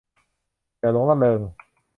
[0.79, 1.39] อย่าหลงระเริง